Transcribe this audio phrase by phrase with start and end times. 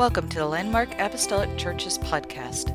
[0.00, 2.70] Welcome to the Landmark Apostolic Churches podcast.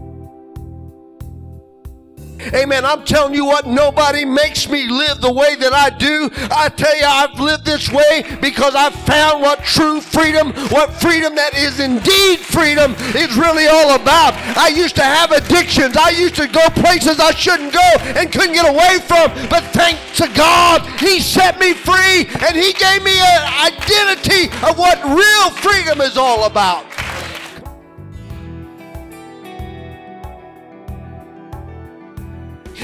[2.53, 2.85] Amen.
[2.85, 6.29] I'm telling you what, nobody makes me live the way that I do.
[6.51, 11.33] I tell you, I've lived this way because I've found what true freedom, what freedom
[11.33, 14.35] that is indeed freedom is really all about.
[14.55, 15.97] I used to have addictions.
[15.97, 19.33] I used to go places I shouldn't go and couldn't get away from.
[19.49, 24.77] But thanks to God, He set me free and He gave me an identity of
[24.77, 26.94] what real freedom is all about.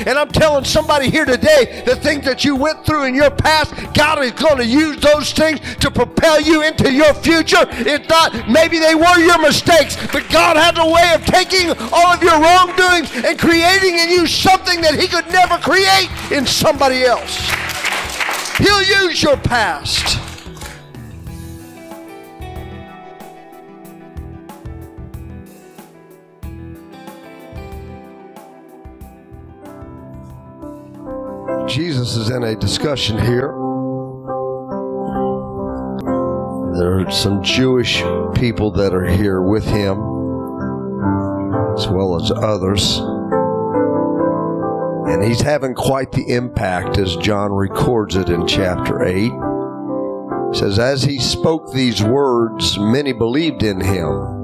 [0.05, 3.73] And I'm telling somebody here today the things that you went through in your past,
[3.93, 7.65] God is going to use those things to propel you into your future.
[7.69, 12.13] It's not, maybe they were your mistakes, but God has a way of taking all
[12.13, 17.03] of your wrongdoings and creating in you something that He could never create in somebody
[17.03, 17.37] else.
[18.57, 20.30] He'll use your past.
[31.71, 33.47] Jesus is in a discussion here.
[36.77, 38.03] There are some Jewish
[38.35, 39.97] people that are here with him,
[41.77, 42.97] as well as others.
[45.13, 49.13] And he's having quite the impact as John records it in chapter 8.
[49.13, 54.39] He says, As he spoke these words, many believed in him.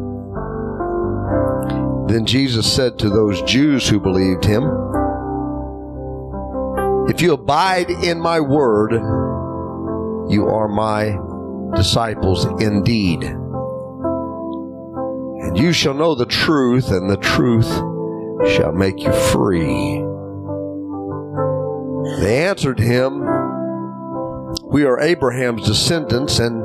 [2.08, 4.64] Then Jesus said to those Jews who believed him,
[7.09, 8.91] if you abide in my word,
[10.30, 11.17] you are my
[11.75, 13.23] disciples indeed.
[15.44, 17.72] And you shall know the truth, and the truth
[18.52, 20.03] shall make you free.
[22.19, 23.21] They answered him,
[24.64, 26.61] We are Abraham's descendants and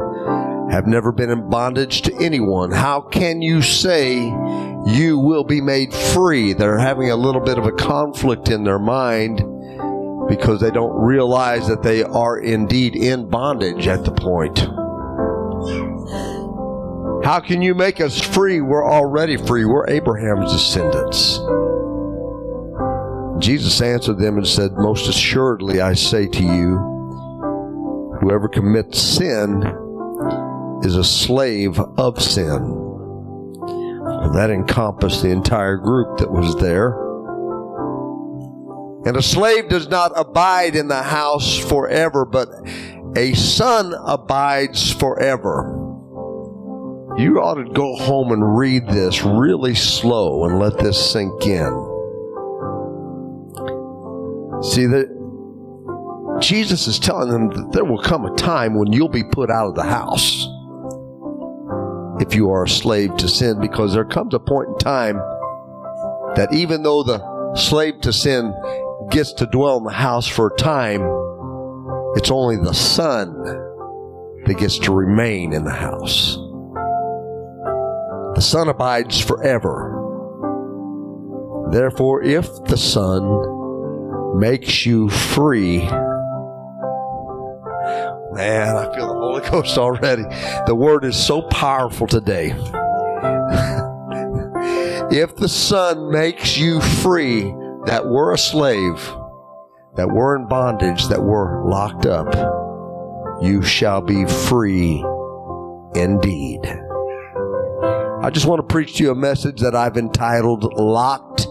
[0.72, 2.72] have never been in bondage to anyone.
[2.72, 4.24] How can you say
[4.86, 6.52] you will be made free?
[6.52, 9.40] They're having a little bit of a conflict in their mind
[10.36, 14.60] because they don't realize that they are indeed in bondage at the point.
[17.22, 18.62] How can you make us free?
[18.62, 19.66] We're already free.
[19.66, 21.38] We're Abraham's descendants.
[23.44, 26.78] Jesus answered them and said, Most assuredly I say to you,
[28.22, 29.62] whoever commits sin
[30.82, 32.78] is a slave of sin.
[34.32, 36.96] That encompassed the entire group that was there.
[39.04, 42.48] And a slave does not abide in the house forever, but
[43.16, 45.78] a son abides forever.
[47.18, 51.88] You ought to go home and read this really slow and let this sink in.
[54.62, 59.24] See that Jesus is telling them that there will come a time when you'll be
[59.24, 60.48] put out of the house
[62.20, 65.16] if you are a slave to sin, because there comes a point in time
[66.36, 67.20] that even though the
[67.56, 68.54] slave to sin
[69.10, 71.02] gets to dwell in the house for a time,
[72.16, 73.32] it's only the son
[74.44, 76.36] that gets to remain in the house.
[78.34, 79.98] The son abides forever.
[81.70, 85.78] Therefore, if the son makes you free,
[88.32, 90.24] man, I feel the Holy Ghost already.
[90.66, 92.48] The word is so powerful today.
[95.10, 97.54] if the son makes you free,
[97.86, 98.96] that were a slave,
[99.96, 102.32] that were in bondage, that were locked up,
[103.42, 105.04] you shall be free
[105.94, 106.60] indeed.
[108.22, 111.46] I just want to preach to you a message that I've entitled Locked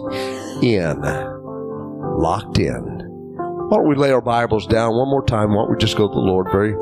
[0.63, 1.01] In.
[1.01, 3.01] Locked In.
[3.67, 5.49] Why don't we lay our Bibles down one more time?
[5.49, 6.73] Why don't we just go to the Lord very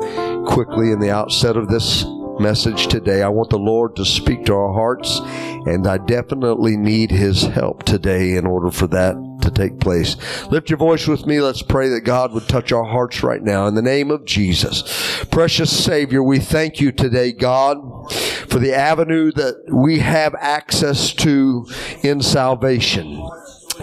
[0.44, 2.04] quickly in the outset of this
[2.38, 3.22] message today.
[3.22, 5.20] I want the Lord to speak to our hearts,
[5.66, 10.16] and I definitely need His help today in order for that to take place.
[10.46, 11.40] Lift your voice with me.
[11.40, 15.24] Let's pray that God would touch our hearts right now in the name of Jesus.
[15.30, 18.12] Precious Savior, we thank you today, God,
[18.48, 21.66] for the avenue that we have access to
[22.02, 23.28] in salvation.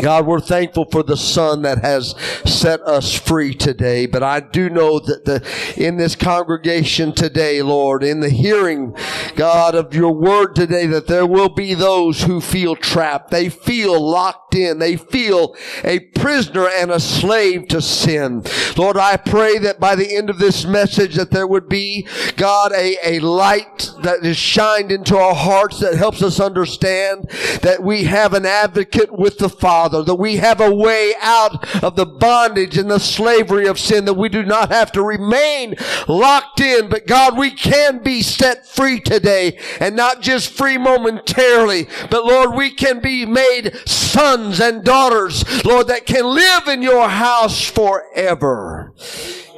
[0.01, 2.15] God, we're thankful for the Son that has
[2.45, 4.05] set us free today.
[4.05, 8.95] But I do know that the, in this congregation today, Lord, in the hearing,
[9.35, 13.31] God, of your word today, that there will be those who feel trapped.
[13.31, 14.79] They feel locked in.
[14.79, 18.43] They feel a prisoner and a slave to sin.
[18.77, 22.71] Lord, I pray that by the end of this message that there would be, God,
[22.73, 27.29] a, a light that is shined into our hearts that helps us understand
[27.61, 31.81] that we have an advocate with the Father Father, that we have a way out
[31.81, 35.75] of the bondage and the slavery of sin, that we do not have to remain
[36.09, 41.87] locked in, but God, we can be set free today and not just free momentarily,
[42.11, 47.07] but Lord, we can be made sons and daughters, Lord, that can live in your
[47.07, 48.93] house forever.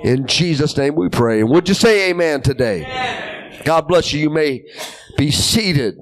[0.04, 1.40] In Jesus' name we pray.
[1.40, 3.62] And would you say amen today?
[3.66, 4.20] God bless you.
[4.20, 4.64] You may
[5.18, 5.98] be seated.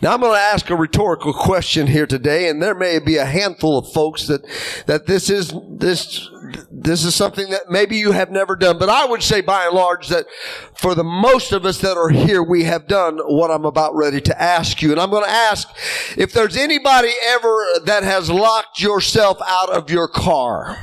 [0.00, 3.24] Now I'm going to ask a rhetorical question here today, and there may be a
[3.24, 4.42] handful of folks that,
[4.86, 6.28] that this is, this,
[6.70, 9.74] this is something that maybe you have never done, but I would say by and
[9.74, 10.26] large that
[10.74, 14.20] for the most of us that are here, we have done what I'm about ready
[14.22, 14.90] to ask you.
[14.90, 15.68] And I'm going to ask
[16.16, 20.78] if there's anybody ever that has locked yourself out of your car.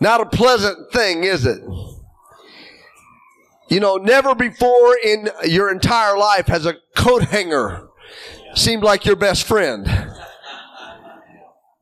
[0.00, 1.62] Not a pleasant thing, is it?
[3.72, 7.88] You know, never before in your entire life has a coat hanger
[8.54, 9.86] seemed like your best friend.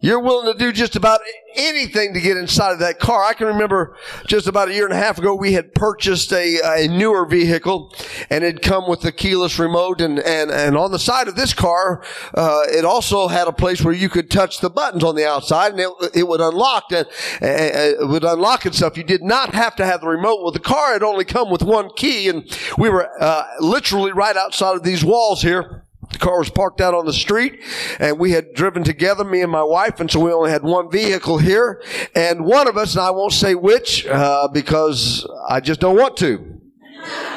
[0.02, 1.20] You're willing to do just about
[1.56, 3.22] anything to get inside of that car.
[3.22, 3.94] I can remember
[4.26, 7.94] just about a year and a half ago, we had purchased a, a newer vehicle
[8.30, 11.52] and it come with the keyless remote and, and, and on the side of this
[11.52, 12.02] car,
[12.34, 15.72] uh, it also had a place where you could touch the buttons on the outside
[15.72, 17.06] and it, it would unlock and,
[17.42, 18.96] it would unlock itself.
[18.96, 20.42] You did not have to have the remote.
[20.42, 24.36] Well, the car had only come with one key and we were, uh, literally right
[24.36, 25.79] outside of these walls here
[26.20, 27.60] car was parked out on the street
[27.98, 30.90] and we had driven together, me and my wife, and so we only had one
[30.90, 31.82] vehicle here.
[32.14, 36.16] And one of us, and I won't say which, uh, because I just don't want
[36.18, 36.60] to.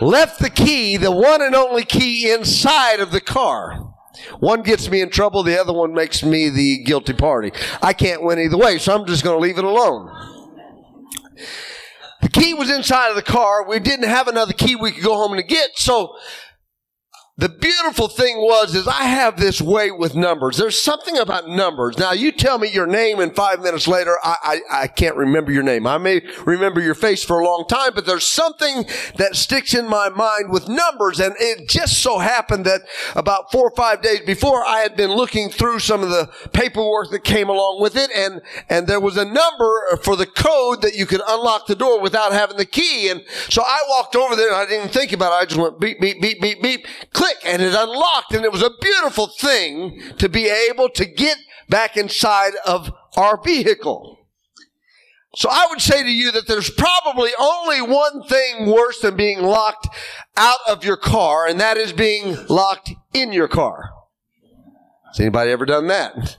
[0.00, 3.94] left the key, the one and only key inside of the car.
[4.40, 7.52] One gets me in trouble, the other one makes me the guilty party.
[7.82, 10.10] I can't win either way, so I'm just going to leave it alone.
[12.20, 13.68] The key was inside of the car.
[13.68, 16.16] We didn't have another key we could go home and get, so
[17.38, 20.56] the beautiful thing was is I have this way with numbers.
[20.56, 21.96] There's something about numbers.
[21.96, 25.52] Now you tell me your name and five minutes later, I, I, I, can't remember
[25.52, 25.86] your name.
[25.86, 28.86] I may remember your face for a long time, but there's something
[29.18, 31.20] that sticks in my mind with numbers.
[31.20, 32.80] And it just so happened that
[33.14, 37.10] about four or five days before I had been looking through some of the paperwork
[37.12, 38.10] that came along with it.
[38.16, 42.00] And, and there was a number for the code that you could unlock the door
[42.00, 43.10] without having the key.
[43.10, 45.42] And so I walked over there and I didn't even think about it.
[45.42, 48.52] I just went beep, beep, beep, beep, beep, click click and it unlocked and it
[48.52, 51.38] was a beautiful thing to be able to get
[51.68, 54.18] back inside of our vehicle.
[55.34, 59.42] So I would say to you that there's probably only one thing worse than being
[59.42, 59.88] locked
[60.36, 63.90] out of your car, and that is being locked in your car.
[65.08, 66.38] Has anybody ever done that?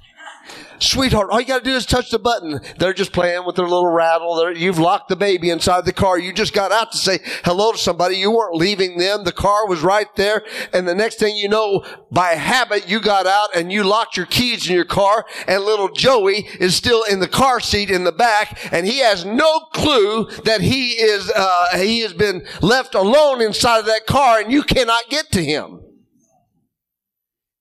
[0.80, 2.62] Sweetheart, all you got to do is touch the button.
[2.78, 4.36] They're just playing with their little rattle.
[4.36, 6.18] They're, you've locked the baby inside the car.
[6.18, 8.16] You just got out to say hello to somebody.
[8.16, 9.26] You weren't leaving them.
[9.26, 10.44] The car was right there.
[10.72, 14.26] And the next thing you know, by habit, you got out and you locked your
[14.26, 18.12] keys in your car and little Joey is still in the car seat in the
[18.14, 23.42] back and he has no clue that he is, uh, he has been left alone
[23.42, 25.82] inside of that car and you cannot get to him.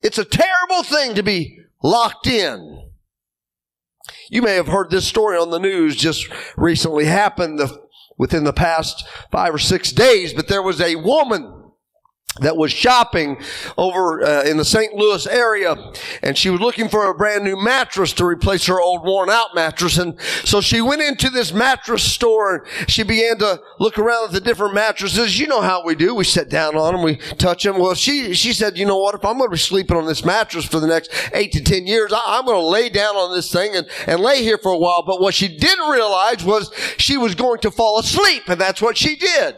[0.02, 2.90] It's a terrible thing to be locked in.
[4.30, 7.82] You may have heard this story on the news just recently happened the,
[8.16, 11.57] within the past five or six days, but there was a woman
[12.40, 13.40] that was shopping
[13.76, 14.94] over uh, in the St.
[14.94, 15.76] Louis area
[16.22, 19.54] and she was looking for a brand new mattress to replace her old worn out
[19.54, 24.26] mattress and so she went into this mattress store and she began to look around
[24.26, 25.38] at the different mattresses.
[25.38, 26.14] You know how we do.
[26.14, 29.14] We sit down on them we touch them well she she said you know what?
[29.14, 31.86] If I'm going to be sleeping on this mattress for the next 8 to 10
[31.86, 34.72] years I, I'm going to lay down on this thing and and lay here for
[34.72, 35.02] a while.
[35.02, 38.96] But what she didn't realize was she was going to fall asleep and that's what
[38.96, 39.56] she did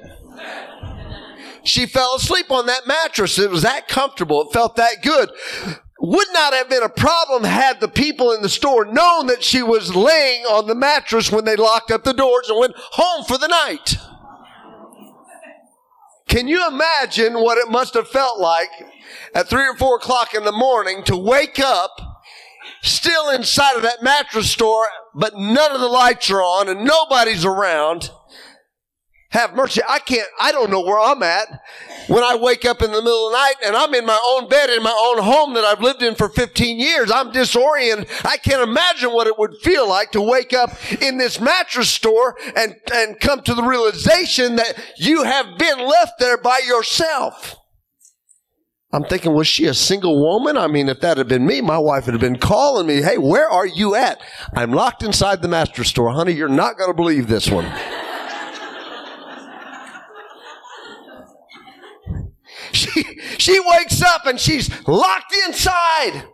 [1.64, 3.38] she fell asleep on that mattress.
[3.38, 4.42] It was that comfortable.
[4.42, 5.30] It felt that good.
[6.02, 9.62] Would not have been a problem had the people in the store known that she
[9.62, 13.36] was laying on the mattress when they locked up the doors and went home for
[13.36, 13.96] the night.
[16.26, 18.70] Can you imagine what it must have felt like
[19.34, 21.90] at three or four o'clock in the morning to wake up
[22.82, 27.44] still inside of that mattress store, but none of the lights are on and nobody's
[27.44, 28.10] around?
[29.30, 29.80] Have mercy.
[29.88, 31.46] I can't, I don't know where I'm at
[32.08, 34.48] when I wake up in the middle of the night and I'm in my own
[34.48, 37.10] bed in my own home that I've lived in for 15 years.
[37.12, 38.08] I'm disoriented.
[38.24, 40.70] I can't imagine what it would feel like to wake up
[41.00, 46.18] in this mattress store and, and come to the realization that you have been left
[46.18, 47.56] there by yourself.
[48.92, 50.56] I'm thinking, was she a single woman?
[50.56, 53.18] I mean, if that had been me, my wife would have been calling me, Hey,
[53.18, 54.20] where are you at?
[54.56, 56.10] I'm locked inside the mattress store.
[56.10, 57.72] Honey, you're not going to believe this one.
[62.92, 63.04] She,
[63.38, 66.24] She wakes up and she's locked inside.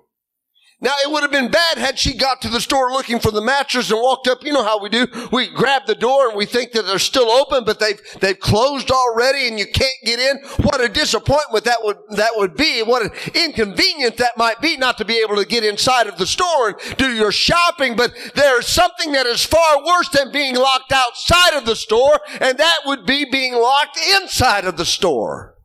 [0.79, 3.41] Now, it would have been bad had she got to the store looking for the
[3.41, 4.45] mattress and walked up.
[4.45, 5.07] You know how we do.
[5.33, 8.91] We grab the door and we think that they're still open, but they've, they've closed
[8.91, 10.37] already and you can't get in.
[10.65, 12.83] What a disappointment that would, that would be.
[12.83, 16.27] What an inconvenience that might be not to be able to get inside of the
[16.27, 17.97] store and do your shopping.
[17.97, 22.59] But there's something that is far worse than being locked outside of the store, and
[22.59, 25.56] that would be being locked inside of the store.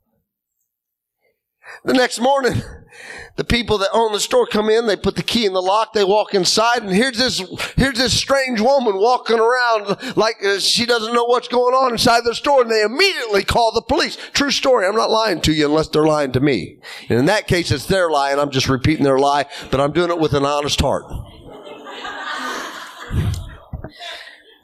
[1.83, 2.61] The next morning,
[3.37, 5.93] the people that own the store come in, they put the key in the lock,
[5.93, 7.39] they walk inside, and here's this,
[7.75, 12.21] here's this strange woman walking around like uh, she doesn't know what's going on inside
[12.23, 14.15] the store, and they immediately call the police.
[14.33, 14.85] True story.
[14.85, 16.77] I'm not lying to you unless they're lying to me.
[17.09, 19.91] And in that case, it's their lie, and I'm just repeating their lie, but I'm
[19.91, 21.05] doing it with an honest heart.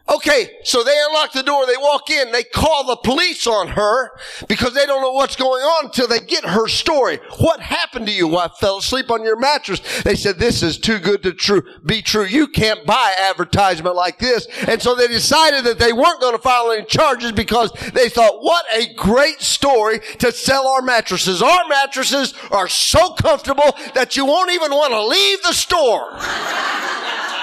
[0.09, 4.11] Okay, so they unlock the door, they walk in, they call the police on her
[4.47, 7.19] because they don't know what's going on until they get her story.
[7.39, 8.37] What happened to you?
[8.37, 9.81] I fell asleep on your mattress.
[10.03, 12.23] They said, this is too good to true, be true.
[12.23, 14.47] You can't buy advertisement like this.
[14.65, 18.41] And so they decided that they weren't going to file any charges because they thought,
[18.41, 21.41] what a great story to sell our mattresses.
[21.41, 26.17] Our mattresses are so comfortable that you won't even want to leave the store.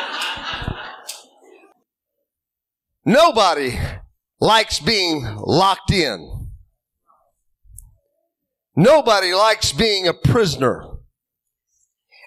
[3.04, 3.78] Nobody
[4.40, 6.50] likes being locked in.
[8.76, 10.84] Nobody likes being a prisoner.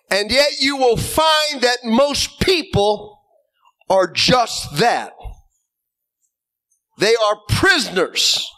[0.10, 3.22] And yet you will find that most people
[3.90, 5.14] are just that.
[7.00, 8.50] They are prisoners.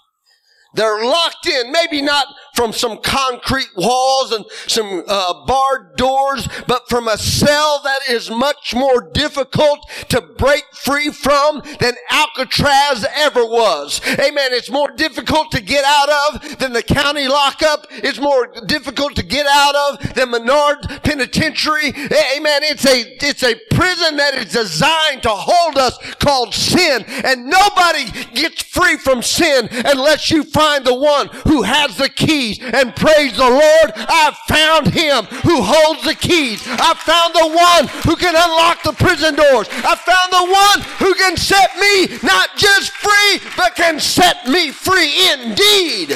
[0.75, 2.27] They're locked in, maybe not
[2.59, 8.29] from some concrete walls and some uh, barred doors, but from a cell that is
[8.29, 14.01] much more difficult to break free from than Alcatraz ever was.
[14.05, 14.51] Amen.
[14.51, 17.87] It's more difficult to get out of than the county lockup.
[17.91, 21.87] It's more difficult to get out of than Menard Penitentiary.
[21.87, 22.63] Amen.
[22.63, 27.05] It's a, it's a prison that is designed to hold us called sin.
[27.23, 32.48] And nobody gets free from sin unless you find the one who has the key
[32.49, 32.73] keys.
[32.73, 36.61] And praise the Lord, I've found him who holds the keys.
[36.65, 39.67] I found the one who can unlock the prison doors.
[39.71, 44.71] I found the one who can set me not just free, but can set me
[44.71, 46.15] free indeed.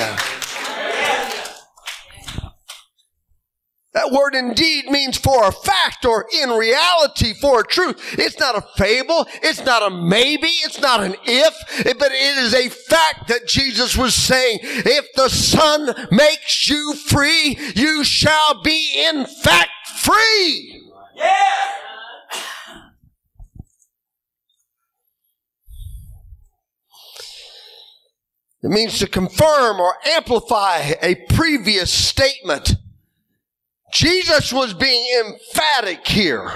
[3.93, 8.15] That word indeed means for a fact or in reality for a truth.
[8.17, 9.27] It's not a fable.
[9.43, 10.47] It's not a maybe.
[10.47, 11.53] It's not an if,
[11.99, 17.57] but it is a fact that Jesus was saying, if the Son makes you free,
[17.75, 19.69] you shall be in fact
[19.99, 20.81] free.
[21.15, 21.33] Yeah.
[28.63, 32.75] It means to confirm or amplify a previous statement.
[33.93, 36.51] Jesus was being emphatic here.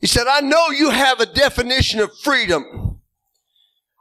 [0.00, 3.00] He said, I know you have a definition of freedom.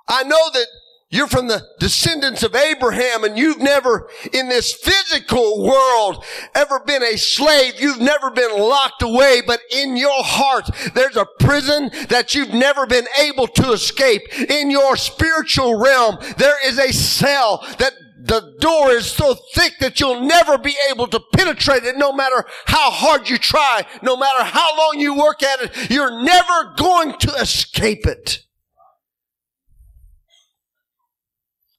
[0.07, 0.67] I know that
[1.09, 6.25] you're from the descendants of Abraham and you've never in this physical world
[6.55, 7.79] ever been a slave.
[7.79, 12.87] You've never been locked away, but in your heart, there's a prison that you've never
[12.87, 14.23] been able to escape.
[14.49, 19.99] In your spiritual realm, there is a cell that the door is so thick that
[19.99, 24.45] you'll never be able to penetrate it no matter how hard you try, no matter
[24.45, 25.91] how long you work at it.
[25.91, 28.39] You're never going to escape it.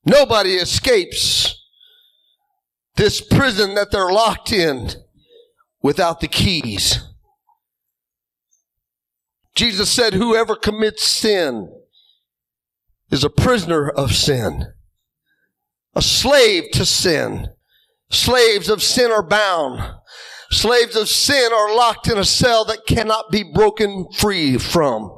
[0.04, 1.62] Nobody escapes
[2.96, 4.90] this prison that they're locked in
[5.80, 6.98] without the keys.
[9.54, 11.72] Jesus said, whoever commits sin
[13.10, 14.74] is a prisoner of sin
[15.96, 17.48] a slave to sin.
[18.10, 19.80] Slaves of sin are bound.
[20.50, 25.10] Slaves of sin are locked in a cell that cannot be broken free from.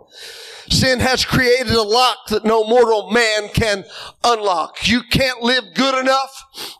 [0.70, 3.84] Sin has created a lock that no mortal man can
[4.24, 4.88] unlock.
[4.88, 6.75] You can't live good enough.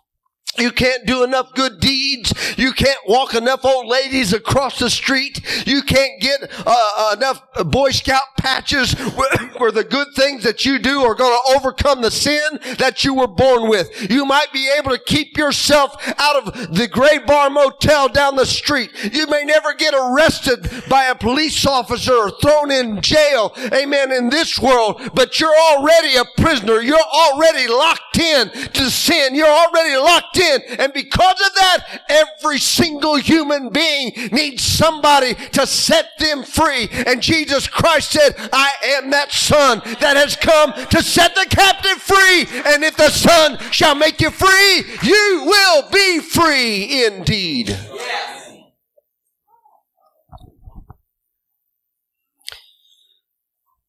[0.58, 2.32] You can't do enough good deeds.
[2.56, 5.40] You can't walk enough old ladies across the street.
[5.66, 8.92] You can't get uh, enough Boy Scout patches
[9.58, 13.14] where the good things that you do are going to overcome the sin that you
[13.14, 14.10] were born with.
[14.10, 18.46] You might be able to keep yourself out of the Gray Bar Motel down the
[18.46, 18.90] street.
[19.12, 23.54] You may never get arrested by a police officer or thrown in jail.
[23.72, 24.12] Amen.
[24.12, 26.80] In this world, but you're already a prisoner.
[26.80, 29.34] You're already locked in to sin.
[29.34, 30.62] You're already locked in sin.
[30.78, 36.88] And because of that, every single human being needs somebody to set them free.
[37.06, 42.02] And Jesus Christ said, I am that son that has come to set the captive
[42.02, 42.46] free.
[42.66, 47.68] And if the son shall make you free, you will be free indeed.
[47.68, 48.32] Yes.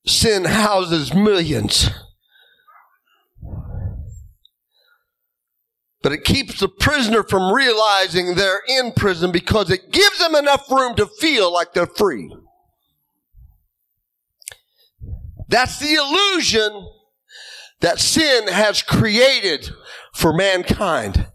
[0.06, 1.90] Sin houses millions.
[6.08, 10.72] But it keeps the prisoner from realizing they're in prison because it gives them enough
[10.72, 12.34] room to feel like they're free.
[15.50, 16.88] That's the illusion
[17.82, 19.70] that sin has created
[20.14, 21.28] for mankind.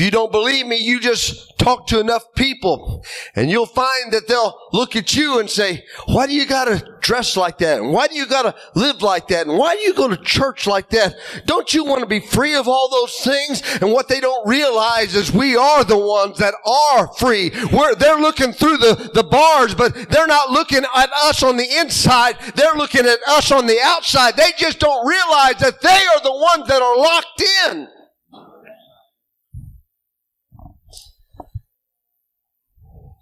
[0.00, 3.04] If you don't believe me, you just talk to enough people
[3.36, 7.36] and you'll find that they'll look at you and say, why do you gotta dress
[7.36, 7.82] like that?
[7.82, 9.46] And why do you gotta live like that?
[9.46, 11.16] And why do you go to church like that?
[11.44, 13.62] Don't you want to be free of all those things?
[13.82, 17.50] And what they don't realize is we are the ones that are free.
[17.70, 21.76] We're, they're looking through the, the bars, but they're not looking at us on the
[21.76, 22.36] inside.
[22.54, 24.34] They're looking at us on the outside.
[24.38, 27.99] They just don't realize that they are the ones that are locked in.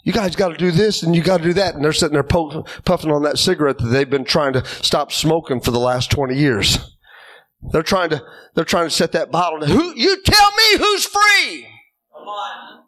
[0.09, 1.75] You guys got to do this and you got to do that.
[1.75, 5.13] And they're sitting there po- puffing on that cigarette that they've been trying to stop
[5.13, 6.79] smoking for the last 20 years.
[7.73, 8.23] They're trying to,
[8.55, 9.67] they're trying to set that bottle.
[9.67, 11.67] Who, you tell me who's free.
[12.17, 12.85] Come on.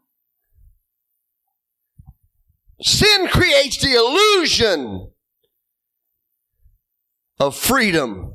[2.80, 5.10] Sin creates the illusion
[7.38, 8.32] of freedom.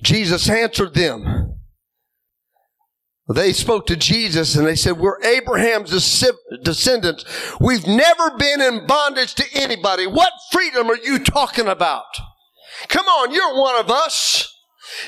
[0.00, 1.39] Jesus answered them.
[3.32, 7.24] They spoke to Jesus and they said, we're Abraham's descendants.
[7.60, 10.06] We've never been in bondage to anybody.
[10.06, 12.06] What freedom are you talking about?
[12.88, 14.52] Come on, you're one of us.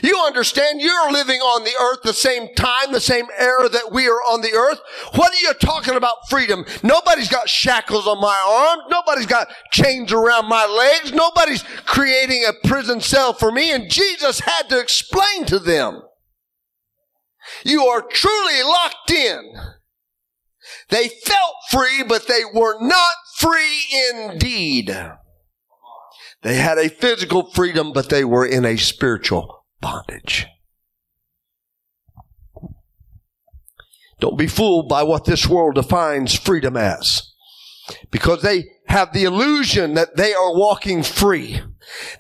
[0.03, 4.07] You understand you're living on the earth the same time, the same era that we
[4.07, 4.81] are on the earth.
[5.17, 6.65] What are you talking about freedom?
[6.85, 8.85] Nobody's got shackles on my arms.
[8.89, 11.13] Nobody's got chains around my legs.
[11.13, 13.73] Nobody's creating a prison cell for me.
[13.73, 16.03] And Jesus had to explain to them.
[17.65, 19.53] You are truly locked in.
[20.89, 24.97] They felt free, but they were not free indeed.
[26.43, 30.47] They had a physical freedom, but they were in a spiritual bondage.
[34.21, 37.33] Don't be fooled by what this world defines freedom as.
[38.13, 41.61] Because they have the illusion that they are walking free.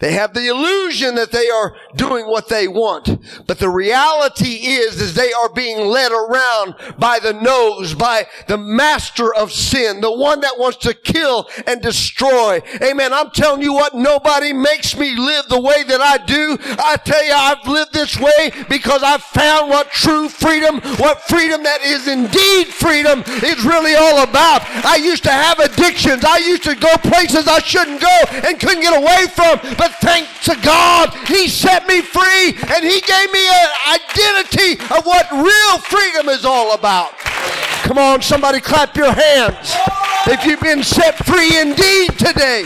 [0.01, 3.19] They have the illusion that they are doing what they want.
[3.47, 8.59] But the reality is, is they are being led around by the nose, by the
[8.59, 12.61] master of sin, the one that wants to kill and destroy.
[12.83, 13.13] Amen.
[13.13, 16.59] I'm telling you what, nobody makes me live the way that I do.
[16.79, 21.63] I tell you, I've lived this way because I've found what true freedom, what freedom
[21.63, 24.63] that is indeed freedom is really all about.
[24.85, 26.25] I used to have addictions.
[26.25, 29.61] I used to go places I shouldn't go and couldn't get away from.
[29.77, 35.07] But thanks to God, He set me free and He gave me an identity of
[35.07, 37.19] what real freedom is all about.
[37.83, 39.75] Come on, somebody clap your hands
[40.27, 42.65] if you've been set free indeed today.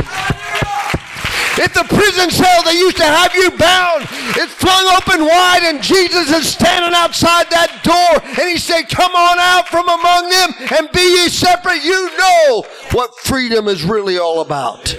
[1.59, 4.03] If the prison cell they used to have you bound
[4.37, 9.15] is flung open wide and Jesus is standing outside that door and he said, come
[9.15, 14.19] on out from among them and be ye separate, you know what freedom is really
[14.19, 14.95] all about.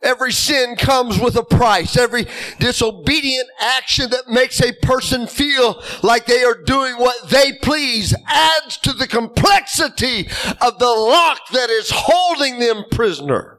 [0.00, 1.96] Every sin comes with a price.
[1.96, 2.26] Every
[2.60, 8.76] disobedient action that makes a person feel like they are doing what they please adds
[8.78, 10.28] to the complexity
[10.60, 13.58] of the lock that is holding them prisoner.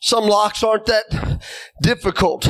[0.00, 1.40] Some locks aren't that
[1.82, 2.48] difficult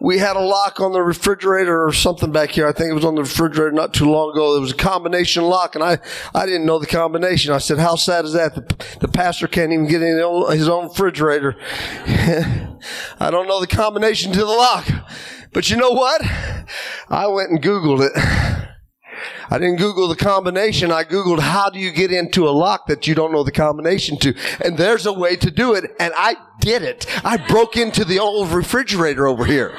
[0.00, 2.66] we had a lock on the refrigerator or something back here.
[2.66, 4.56] I think it was on the refrigerator not too long ago.
[4.56, 5.98] It was a combination lock, and I,
[6.34, 7.52] I didn't know the combination.
[7.52, 8.54] I said, "How sad is that?
[8.54, 10.16] The, the pastor can't even get in
[10.50, 11.56] his own refrigerator."
[13.18, 14.86] I don't know the combination to the lock,
[15.52, 16.20] but you know what?
[17.08, 18.45] I went and Googled it.
[19.50, 20.90] I didn't Google the combination.
[20.90, 24.18] I Googled how do you get into a lock that you don't know the combination
[24.18, 24.34] to.
[24.64, 25.84] And there's a way to do it.
[26.00, 27.06] And I did it.
[27.24, 29.74] I broke into the old refrigerator over here.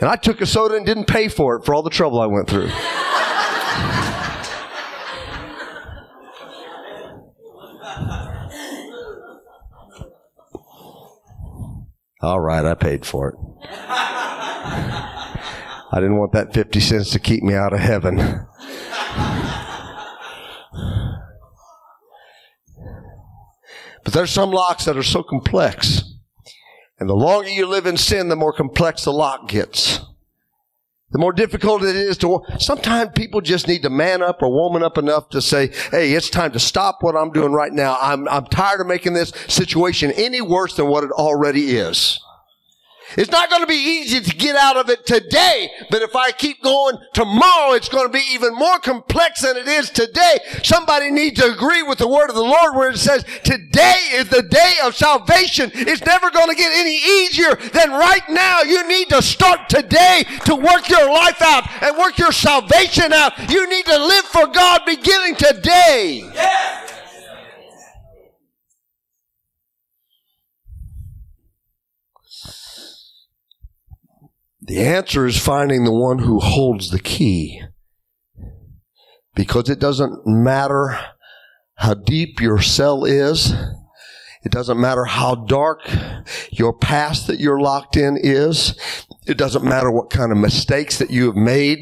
[0.00, 2.26] And I took a soda and didn't pay for it for all the trouble I
[2.26, 2.70] went through.
[12.24, 13.34] All right, I paid for it.
[15.92, 18.46] I didn't want that 50 cents to keep me out of heaven.
[24.02, 26.02] But there's some locks that are so complex.
[26.98, 30.00] And the longer you live in sin, the more complex the lock gets.
[31.14, 34.82] The more difficult it is to, sometimes people just need to man up or woman
[34.82, 37.96] up enough to say, hey, it's time to stop what I'm doing right now.
[38.00, 42.18] I'm, I'm tired of making this situation any worse than what it already is.
[43.16, 46.32] It's not going to be easy to get out of it today, but if I
[46.32, 50.38] keep going tomorrow, it's going to be even more complex than it is today.
[50.62, 54.28] Somebody needs to agree with the word of the Lord where it says, today is
[54.28, 55.70] the day of salvation.
[55.74, 58.62] It's never going to get any easier than right now.
[58.62, 63.32] You need to start today to work your life out and work your salvation out.
[63.50, 66.22] You need to live for God beginning today.
[74.66, 77.60] The answer is finding the one who holds the key.
[79.34, 80.98] Because it doesn't matter
[81.74, 83.52] how deep your cell is.
[84.42, 85.80] It doesn't matter how dark
[86.50, 88.78] your past that you're locked in is.
[89.26, 91.80] It doesn't matter what kind of mistakes that you have made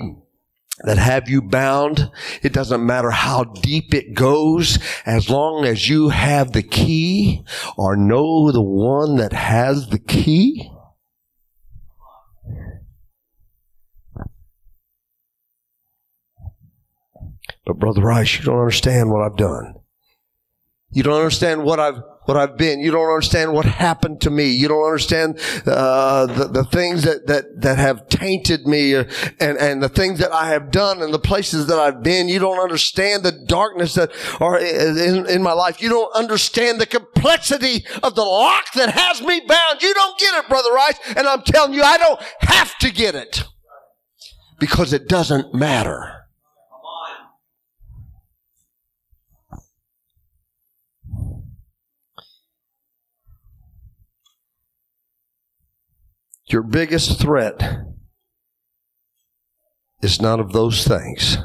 [0.84, 2.10] that have you bound.
[2.42, 7.44] It doesn't matter how deep it goes as long as you have the key
[7.76, 10.71] or know the one that has the key.
[17.64, 19.74] But Brother Rice, you don't understand what I've done.
[20.90, 22.80] You don't understand what I've what I've been.
[22.80, 24.50] You don't understand what happened to me.
[24.52, 29.04] You don't understand uh, the, the things that, that, that have tainted me uh,
[29.40, 32.28] and, and the things that I have done and the places that I've been.
[32.28, 35.82] You don't understand the darkness that are in, in my life.
[35.82, 39.82] You don't understand the complexity of the lock that has me bound.
[39.82, 41.00] You don't get it, Brother Rice.
[41.16, 43.44] And I'm telling you, I don't have to get it
[44.60, 46.21] because it doesn't matter.
[56.52, 57.62] Your biggest threat
[60.02, 61.38] is none of those things.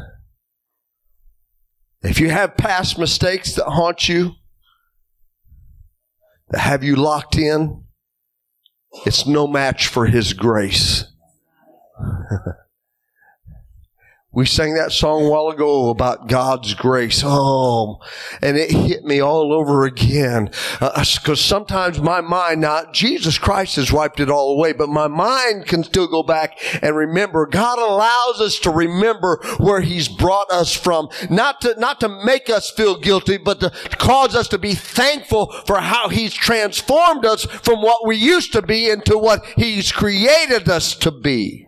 [2.02, 4.34] If you have past mistakes that haunt you,
[6.50, 7.86] that have you locked in,
[9.06, 11.06] it's no match for His grace.
[14.38, 17.24] We sang that song a while ago about God's grace.
[17.26, 17.98] Oh,
[18.40, 20.52] and it hit me all over again.
[20.80, 25.08] Because uh, sometimes my mind, not Jesus Christ has wiped it all away, but my
[25.08, 27.48] mind can still go back and remember.
[27.48, 31.10] God allows us to remember where He's brought us from.
[31.32, 35.52] Not to, not to make us feel guilty, but to cause us to be thankful
[35.66, 40.70] for how He's transformed us from what we used to be into what He's created
[40.70, 41.67] us to be.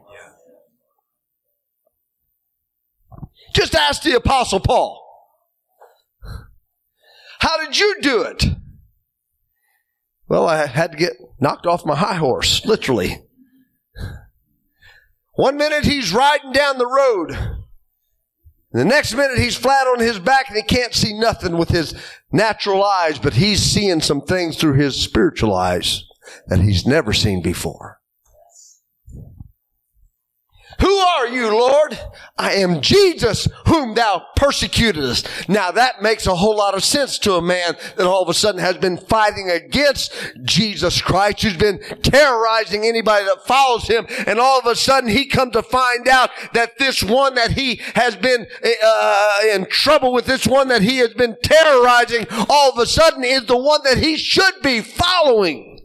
[3.53, 5.05] Just ask the Apostle Paul.
[7.39, 8.45] How did you do it?
[10.27, 13.23] Well, I had to get knocked off my high horse, literally.
[15.33, 17.59] One minute he's riding down the road.
[18.71, 21.95] The next minute he's flat on his back and he can't see nothing with his
[22.31, 26.03] natural eyes, but he's seeing some things through his spiritual eyes
[26.47, 27.98] that he's never seen before.
[30.81, 31.99] Who are you, Lord?
[32.37, 35.49] I am Jesus whom thou persecutest.
[35.49, 38.33] Now that makes a whole lot of sense to a man that all of a
[38.33, 40.13] sudden has been fighting against
[40.43, 44.07] Jesus Christ, who's been terrorizing anybody that follows him.
[44.25, 47.81] And all of a sudden he comes to find out that this one that he
[47.95, 48.47] has been
[48.83, 53.23] uh, in trouble with, this one that he has been terrorizing, all of a sudden
[53.23, 55.78] is the one that he should be following.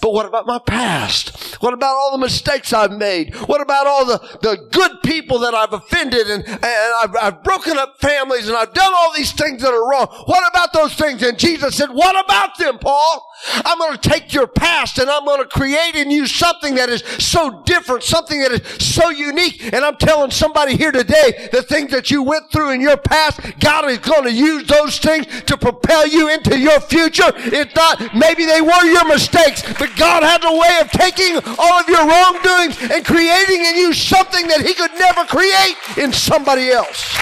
[0.00, 1.56] But what about my past?
[1.62, 3.34] What about all the mistakes I've made?
[3.34, 7.78] What about all the, the good people that I've offended and, and I've, I've broken
[7.78, 10.06] up families and I've done all these things that are wrong?
[10.26, 11.22] What about those things?
[11.22, 13.26] And Jesus said, what about them, Paul?
[13.64, 16.88] I'm going to take your past and I'm going to create in you something that
[16.88, 19.62] is so different, something that is so unique.
[19.72, 23.40] And I'm telling somebody here today, the things that you went through in your past,
[23.60, 27.30] God is going to use those things to propel you into your future.
[27.36, 31.80] It's not, maybe they were your mistakes, but God has a way of taking all
[31.80, 36.70] of your wrongdoings and creating in you something that He could never create in somebody
[36.70, 37.16] else.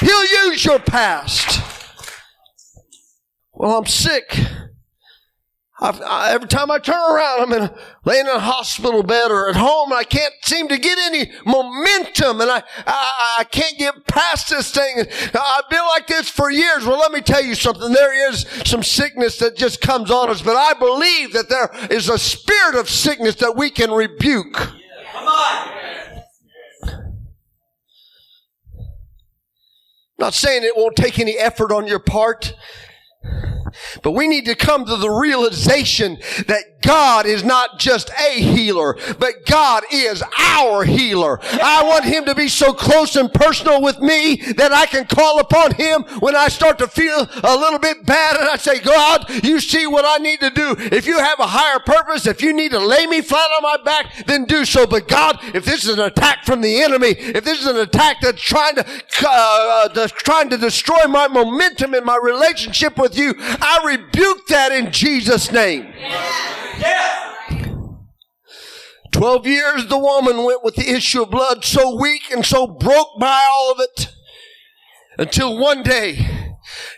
[0.00, 1.60] He'll use your past.
[3.52, 4.38] Well, I'm sick.
[5.82, 9.32] I've, I, every time I turn around, I'm in a, laying in a hospital bed
[9.32, 13.44] or at home, and I can't seem to get any momentum, and I, I, I
[13.44, 15.00] can't get past this thing.
[15.00, 16.86] I've been like this for years.
[16.86, 17.92] Well, let me tell you something.
[17.92, 22.08] There is some sickness that just comes on us, but I believe that there is
[22.08, 24.54] a spirit of sickness that we can rebuke.
[24.54, 25.68] Come on.
[30.16, 32.54] Not saying it won't take any effort on your part.
[34.02, 38.98] But we need to come to the realization that God is not just a healer,
[39.18, 41.38] but God is our healer.
[41.62, 45.38] I want Him to be so close and personal with me that I can call
[45.38, 49.30] upon Him when I start to feel a little bit bad and I say, God,
[49.44, 50.74] you see what I need to do.
[50.78, 53.76] If you have a higher purpose, if you need to lay me flat on my
[53.84, 54.86] back, then do so.
[54.86, 58.16] But God, if this is an attack from the enemy, if this is an attack
[58.20, 58.86] that's trying to,
[59.26, 64.72] uh, that's trying to destroy my momentum in my relationship with you, I rebuke that
[64.72, 65.92] in Jesus' name.
[69.10, 73.18] Twelve years the woman went with the issue of blood so weak and so broke
[73.20, 74.08] by all of it
[75.18, 76.42] until one day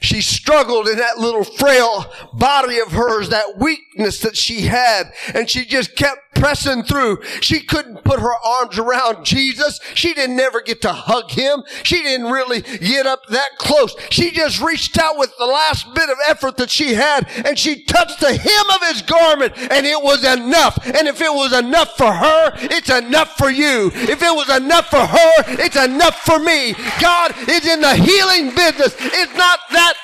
[0.01, 5.49] she struggled in that little frail body of hers, that weakness that she had, and
[5.49, 7.23] she just kept pressing through.
[7.41, 9.81] She couldn't put her arms around Jesus.
[9.95, 11.63] She didn't ever get to hug him.
[11.83, 13.95] She didn't really get up that close.
[14.11, 17.85] She just reached out with the last bit of effort that she had and she
[17.85, 20.79] touched the hem of his garment and it was enough.
[20.85, 23.91] And if it was enough for her, it's enough for you.
[23.95, 26.75] If it was enough for her, it's enough for me.
[27.01, 28.95] God is in the healing business.
[28.99, 29.95] It's not that,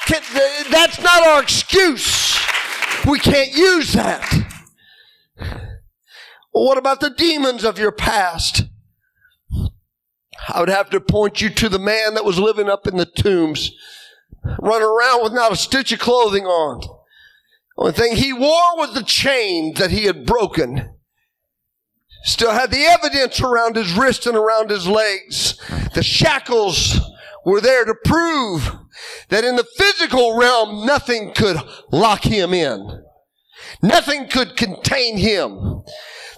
[0.71, 2.39] that's not our excuse.
[3.07, 4.51] We can't use that.
[6.53, 8.65] What about the demons of your past?
[10.49, 13.07] I would have to point you to the man that was living up in the
[13.07, 13.73] tombs,
[14.59, 16.81] running around with not a stitch of clothing on.
[16.81, 20.95] The only thing he wore was the chain that he had broken.
[22.25, 25.59] Still had the evidence around his wrist and around his legs.
[25.95, 27.01] The shackles
[27.45, 28.71] were there to prove
[29.29, 31.57] that in the physical realm, nothing could
[31.91, 33.05] lock him in.
[33.83, 35.83] Nothing could contain him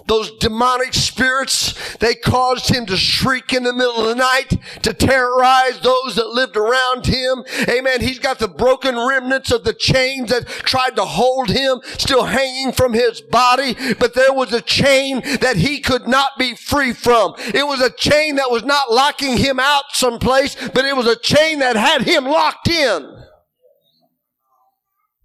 [0.07, 4.93] those demonic spirits, they caused him to shriek in the middle of the night to
[4.93, 7.43] terrorize those that lived around him.
[7.69, 8.01] Amen.
[8.01, 12.73] He's got the broken remnants of the chains that tried to hold him still hanging
[12.73, 17.33] from his body, but there was a chain that he could not be free from.
[17.37, 21.15] It was a chain that was not locking him out someplace, but it was a
[21.15, 23.22] chain that had him locked in.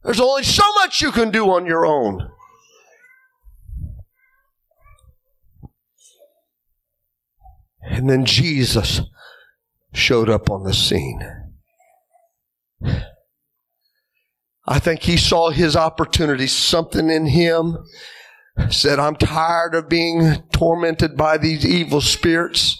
[0.05, 2.31] There's only so much you can do on your own.
[7.83, 9.01] And then Jesus
[9.93, 11.21] showed up on the scene.
[14.67, 17.79] I think he saw his opportunity, something in him
[18.71, 22.79] said, I'm tired of being tormented by these evil spirits.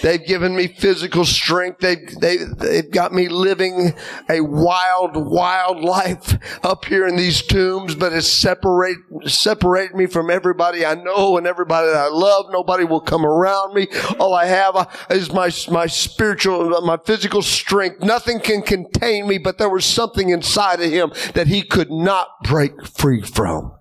[0.00, 1.80] They've given me physical strength.
[1.80, 3.92] They've, they, they've got me living
[4.28, 10.30] a wild, wild life up here in these tombs, but it's separate, separated me from
[10.30, 12.46] everybody I know and everybody that I love.
[12.50, 13.88] Nobody will come around me.
[14.18, 18.02] All I have is my, my spiritual, my physical strength.
[18.02, 22.28] Nothing can contain me, but there was something inside of him that he could not
[22.44, 23.72] break free from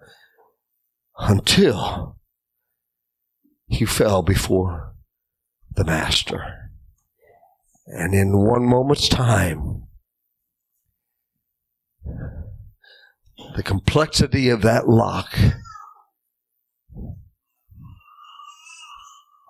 [1.17, 2.17] until
[3.67, 4.90] he fell before
[5.75, 6.69] the master.
[7.87, 9.83] And in one moment's time,
[13.55, 15.37] the complexity of that lock,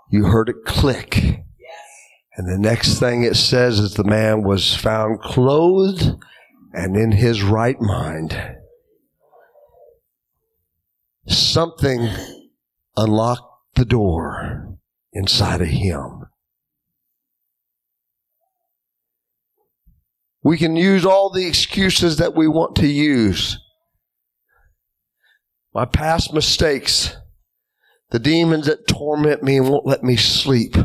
[0.10, 1.44] you heard it click.
[2.36, 6.16] And the next thing it says is the man was found clothed
[6.74, 8.58] and in his right mind.
[11.28, 12.10] Something
[12.96, 14.71] unlocked the door
[15.14, 16.26] inside of him.
[20.44, 23.60] We can use all the excuses that we want to use.
[25.74, 27.16] My past mistakes,
[28.10, 30.76] the demons that torment me and won't let me sleep,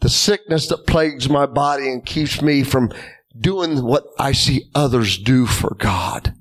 [0.00, 2.92] the sickness that plagues my body and keeps me from
[3.38, 6.34] doing what I see others do for God.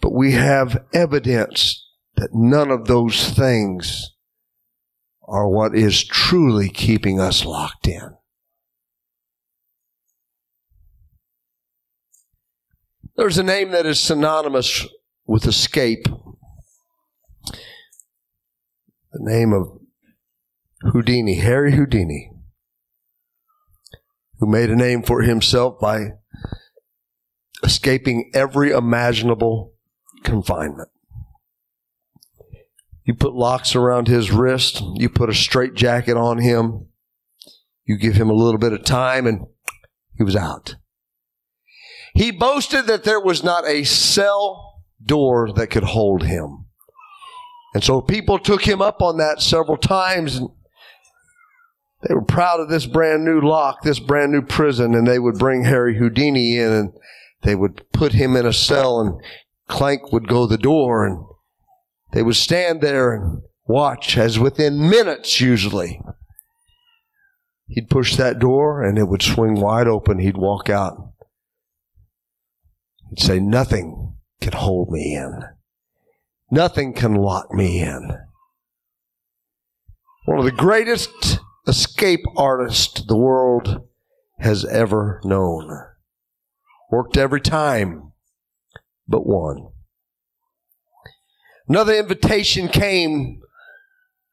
[0.00, 1.82] But we have evidence
[2.16, 4.15] that none of those things
[5.26, 8.16] are what is truly keeping us locked in.
[13.16, 14.86] There's a name that is synonymous
[15.26, 16.06] with escape.
[19.12, 19.80] The name of
[20.92, 22.30] Houdini, Harry Houdini,
[24.38, 26.08] who made a name for himself by
[27.62, 29.72] escaping every imaginable
[30.22, 30.90] confinement.
[33.06, 34.82] You put locks around his wrist.
[34.96, 36.88] You put a straight jacket on him.
[37.84, 39.46] You give him a little bit of time and
[40.16, 40.74] he was out.
[42.14, 46.66] He boasted that there was not a cell door that could hold him.
[47.74, 50.48] And so people took him up on that several times and
[52.08, 55.38] They were proud of this brand new lock, this brand new prison, and they would
[55.38, 56.92] bring Harry Houdini in and
[57.42, 59.20] they would put him in a cell and
[59.68, 61.24] Clank would go the door and
[62.12, 66.00] they would stand there and watch as within minutes usually
[67.68, 70.18] he'd push that door and it would swing wide open.
[70.18, 71.12] He'd walk out.
[73.10, 75.42] He'd say, nothing can hold me in.
[76.50, 78.18] Nothing can lock me in.
[80.26, 83.88] One of the greatest escape artists the world
[84.40, 85.86] has ever known.
[86.90, 88.12] Worked every time
[89.08, 89.68] but one.
[91.68, 93.42] Another invitation came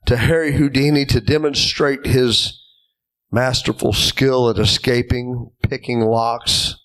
[0.05, 2.61] to Harry Houdini to demonstrate his
[3.31, 6.75] masterful skill at escaping, picking locks.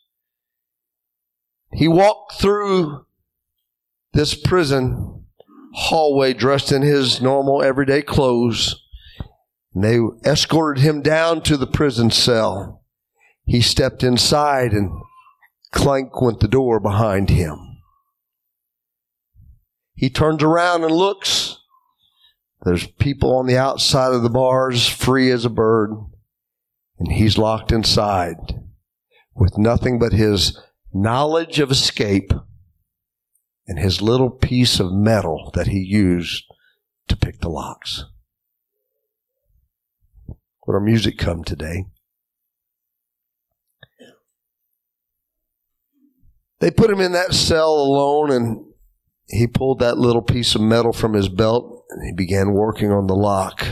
[1.72, 3.04] He walked through
[4.14, 5.26] this prison
[5.74, 8.82] hallway dressed in his normal everyday clothes.
[9.74, 12.82] And they escorted him down to the prison cell.
[13.44, 14.90] He stepped inside and
[15.72, 17.67] clank went the door behind him.
[19.98, 21.58] He turns around and looks.
[22.62, 25.90] There's people on the outside of the bars, free as a bird,
[27.00, 28.37] and he's locked inside
[29.34, 30.56] with nothing but his
[30.94, 32.32] knowledge of escape
[33.66, 36.44] and his little piece of metal that he used
[37.08, 38.04] to pick the locks.
[40.64, 41.87] Would our music come today?
[46.61, 48.67] They put him in that cell alone and
[49.29, 53.07] he pulled that little piece of metal from his belt and he began working on
[53.07, 53.64] the lock.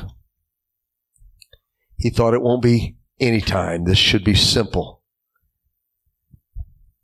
[1.97, 3.85] He thought it won't be any time.
[3.85, 5.03] This should be simple.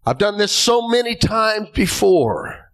[0.05, 2.71] I've done this so many times before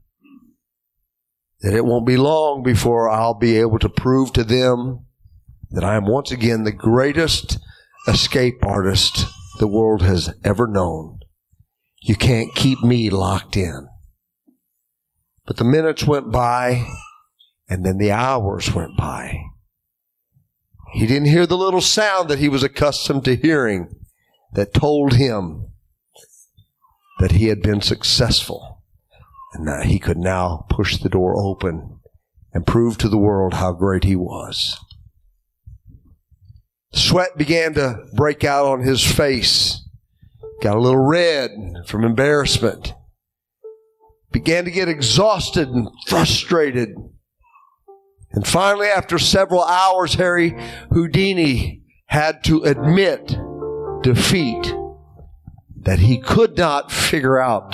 [1.60, 5.06] that it won't be long before I'll be able to prove to them
[5.70, 7.58] that I am once again the greatest
[8.06, 9.26] escape artist
[9.58, 11.20] the world has ever known.
[12.00, 13.88] You can't keep me locked in.
[15.48, 16.86] But the minutes went by,
[17.70, 19.44] and then the hours went by.
[20.92, 23.88] He didn't hear the little sound that he was accustomed to hearing
[24.52, 25.68] that told him
[27.18, 28.82] that he had been successful
[29.54, 31.98] and that he could now push the door open
[32.52, 34.78] and prove to the world how great he was.
[36.92, 39.82] Sweat began to break out on his face.
[40.60, 41.50] Got a little red
[41.86, 42.92] from embarrassment
[44.38, 46.94] began to get exhausted and frustrated.
[48.30, 50.54] And finally, after several hours, Harry
[50.92, 53.36] Houdini had to admit
[54.04, 54.72] defeat
[55.80, 57.72] that he could not figure out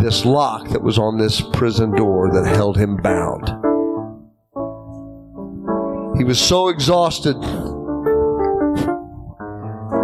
[0.00, 3.48] this lock that was on this prison door that held him bound.
[6.16, 7.40] He was so exhausted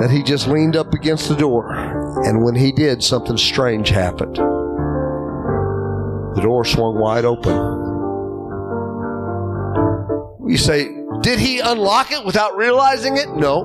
[0.01, 1.73] that he just leaned up against the door.
[2.25, 4.41] And when he did, something strange happened.
[6.35, 7.57] The door swung wide open.
[10.49, 10.89] You say,
[11.23, 13.29] did he unlock it without realizing it?
[13.31, 13.65] No.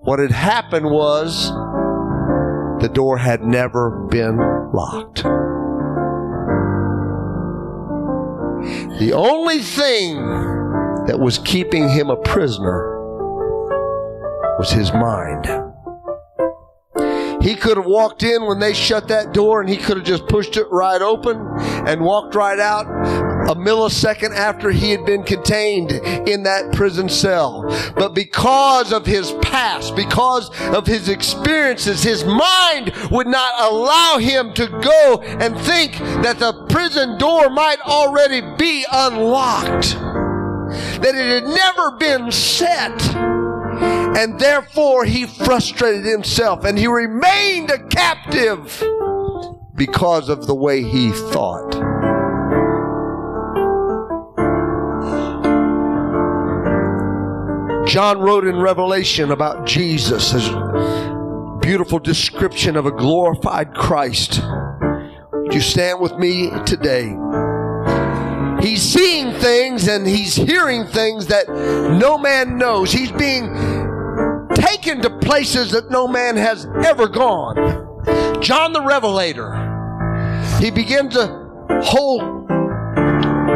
[0.00, 1.50] What had happened was
[2.80, 4.36] the door had never been
[4.72, 5.24] locked.
[8.98, 10.16] The only thing
[11.06, 12.96] that was keeping him a prisoner
[14.58, 15.65] was his mind.
[17.46, 20.26] He could have walked in when they shut that door and he could have just
[20.26, 21.40] pushed it right open
[21.86, 22.86] and walked right out
[23.48, 27.62] a millisecond after he had been contained in that prison cell.
[27.94, 34.52] But because of his past, because of his experiences, his mind would not allow him
[34.54, 39.94] to go and think that the prison door might already be unlocked.
[41.00, 43.35] That it had never been set
[44.16, 48.82] and therefore he frustrated himself and he remained a captive
[49.74, 51.72] because of the way he thought.
[57.86, 60.48] John wrote in Revelation about Jesus his
[61.60, 64.40] beautiful description of a glorified Christ.
[65.32, 67.14] Would you stand with me today?
[68.66, 72.90] He's seeing things and he's hearing things that no man knows.
[72.90, 73.54] He's being
[74.66, 77.56] taken to places that no man has ever gone.
[78.40, 79.54] John the Revelator,
[80.60, 81.26] he begins a
[81.82, 82.46] whole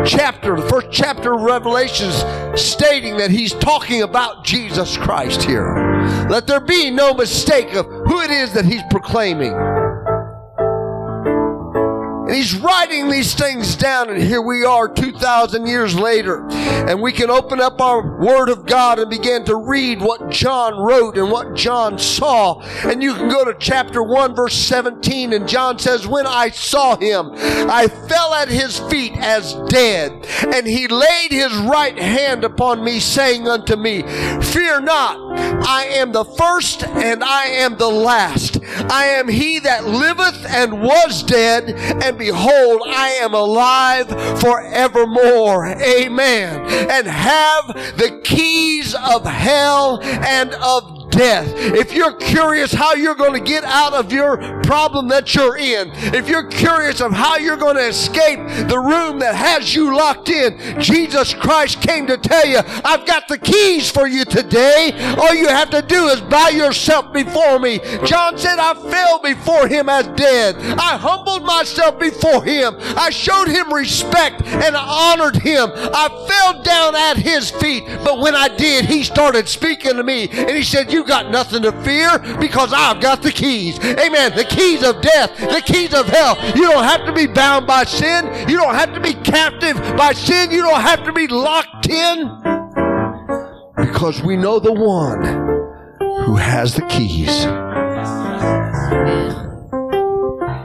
[0.06, 2.24] chapter, the first chapter of Revelations,
[2.60, 5.74] stating that he's talking about Jesus Christ here.
[6.28, 9.52] Let there be no mistake of who it is that he's proclaiming.
[12.30, 16.46] And he's writing these things down, and here we are 2,000 years later.
[16.48, 20.78] And we can open up our Word of God and begin to read what John
[20.78, 22.60] wrote and what John saw.
[22.84, 26.96] And you can go to chapter 1, verse 17, and John says, When I saw
[26.96, 30.24] him, I fell at his feet as dead.
[30.54, 34.02] And he laid his right hand upon me, saying unto me,
[34.40, 35.18] Fear not,
[35.66, 38.60] I am the first and I am the last.
[38.64, 41.70] I am he that liveth and was dead,
[42.02, 44.08] and behold, I am alive
[44.40, 45.68] forevermore.
[45.68, 46.60] Amen.
[46.90, 47.66] And have
[47.96, 51.52] the keys of hell and of death.
[51.56, 55.90] If you're curious how you're going to get out of your problem that you're in,
[56.14, 58.38] if you're curious of how you're going to escape
[58.68, 63.28] the room that has you locked in, Jesus Christ came to tell you, I've got
[63.28, 64.92] the keys for you today.
[65.18, 67.80] All you have to do is bow yourself before me.
[68.04, 70.56] John said, I fell before him as dead.
[70.56, 72.76] I humbled myself before him.
[72.78, 75.70] I showed him respect and honored him.
[75.74, 77.84] I fell down at his feet.
[78.04, 81.62] But when I did, he started speaking to me and he said, You got nothing
[81.62, 83.78] to fear because I've got the keys.
[83.80, 84.34] Amen.
[84.36, 86.36] The keys of death, the keys of hell.
[86.54, 88.26] You don't have to be bound by sin.
[88.48, 90.50] You don't have to be captive by sin.
[90.50, 92.28] You don't have to be locked in
[93.76, 95.24] because we know the one
[96.24, 97.44] who has the keys.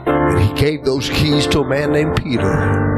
[0.06, 2.96] And he gave those keys to a man named Peter.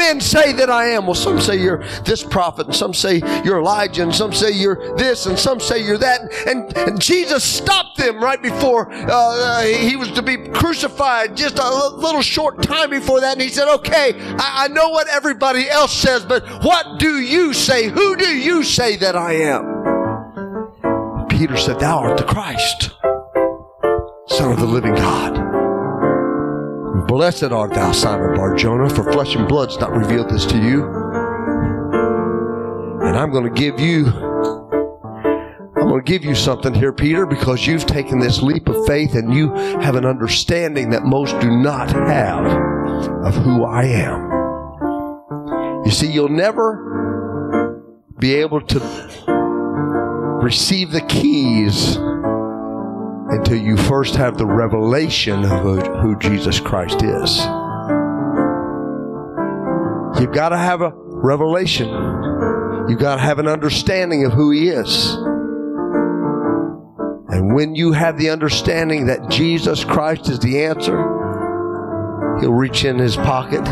[0.00, 1.04] Men say that I am?
[1.04, 4.96] Well, some say you're this prophet, and some say you're Elijah, and some say you're
[4.96, 6.22] this, and some say you're that.
[6.46, 11.58] And, and Jesus stopped them right before uh, uh he was to be crucified, just
[11.58, 13.34] a little short time before that.
[13.34, 17.52] And he said, Okay, I, I know what everybody else says, but what do you
[17.52, 17.88] say?
[17.88, 19.68] Who do you say that I am?
[21.28, 22.92] Peter said, Thou art the Christ,
[24.28, 25.49] Son of the living God.
[27.06, 30.84] Blessed art thou, Simon Barjona, for flesh and blood's not revealed this to you.
[33.02, 37.66] And I'm going to give you, I'm going to give you something here, Peter, because
[37.66, 41.90] you've taken this leap of faith and you have an understanding that most do not
[41.90, 42.44] have
[43.24, 44.30] of who I am.
[45.84, 47.82] You see, you'll never
[48.18, 48.78] be able to
[50.42, 51.98] receive the keys
[53.30, 55.62] until you first have the revelation of
[56.02, 57.38] who, Jesus Christ is.
[60.20, 61.88] You've got to have a revelation.
[62.88, 65.14] You've got to have an understanding of who He is.
[67.28, 70.98] And when you have the understanding that Jesus Christ is the answer,
[72.40, 73.64] He'll reach in His pocket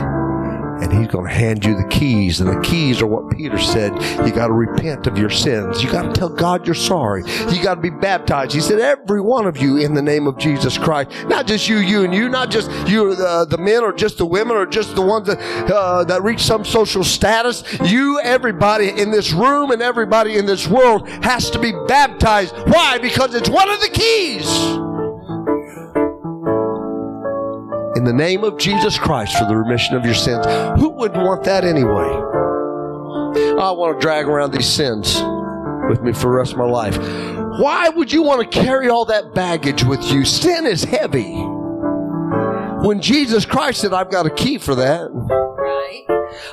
[0.83, 2.41] and he's going to hand you the keys.
[2.41, 3.93] And the keys are what Peter said.
[4.27, 5.83] You got to repent of your sins.
[5.83, 7.23] You got to tell God you're sorry.
[7.51, 8.53] You got to be baptized.
[8.53, 11.11] He said, every one of you in the name of Jesus Christ.
[11.27, 12.29] Not just you, you, and you.
[12.29, 15.39] Not just you, uh, the men, or just the women, or just the ones that
[15.71, 17.65] uh, that reach some social status.
[17.85, 22.55] You, everybody in this room, and everybody in this world has to be baptized.
[22.67, 22.99] Why?
[22.99, 24.88] Because it's one of the keys.
[28.09, 30.47] The name of Jesus Christ for the remission of your sins.
[30.81, 32.09] Who wouldn't want that anyway?
[33.61, 35.21] I want to drag around these sins
[35.91, 36.97] with me for the rest of my life.
[37.61, 40.25] Why would you want to carry all that baggage with you?
[40.25, 41.35] Sin is heavy.
[42.87, 45.11] When Jesus Christ said, I've got a key for that.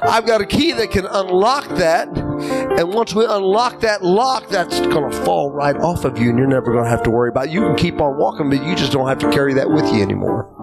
[0.01, 2.09] I've got a key that can unlock that.
[2.09, 6.37] And once we unlock that lock, that's going to fall right off of you and
[6.37, 7.51] you're never going to have to worry about it.
[7.51, 10.01] You can keep on walking, but you just don't have to carry that with you
[10.01, 10.54] anymore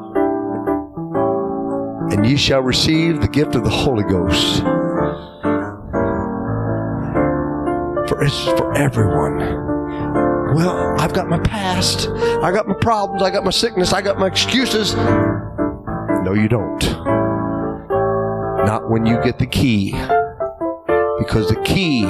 [2.22, 4.60] and ye shall receive the gift of the Holy Ghost.
[8.08, 9.38] For it's for everyone.
[10.54, 14.20] Well, I've got my past, I got my problems, I got my sickness, I got
[14.20, 14.94] my excuses.
[14.94, 16.80] No, you don't.
[18.66, 19.90] Not when you get the key.
[21.18, 22.04] Because the key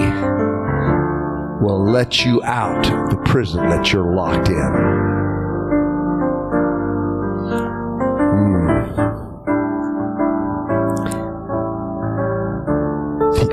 [1.64, 4.72] will let you out of the prison that you're locked in.
[8.34, 8.71] Hmm.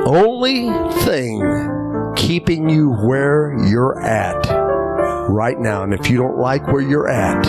[0.09, 0.69] Only
[1.03, 4.47] thing keeping you where you're at
[5.29, 7.43] right now, and if you don't like where you're at,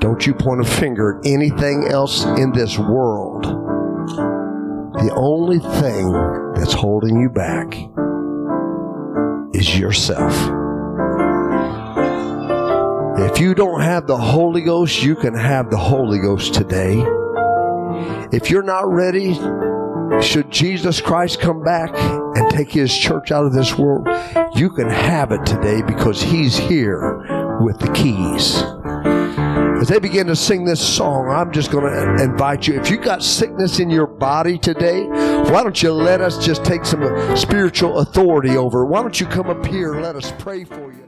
[0.00, 3.44] don't you point a finger at anything else in this world.
[4.94, 6.12] The only thing
[6.54, 7.74] that's holding you back
[9.54, 10.34] is yourself.
[13.20, 17.04] If you don't have the Holy Ghost, you can have the Holy Ghost today.
[18.30, 19.34] If you're not ready
[20.22, 24.08] should Jesus Christ come back and take his church out of this world,
[24.54, 28.62] you can have it today because he's here with the keys.
[29.80, 32.80] as they begin to sing this song, I'm just going to invite you.
[32.80, 36.84] If you got sickness in your body today, why don't you let us just take
[36.84, 38.84] some spiritual authority over?
[38.84, 41.07] Why don't you come up here and let us pray for you?